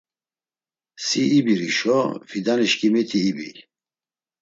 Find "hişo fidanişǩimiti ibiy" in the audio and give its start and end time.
1.65-3.57